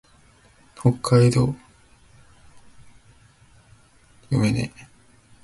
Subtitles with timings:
[0.73, 1.53] 北海道
[4.31, 4.71] 羽幌町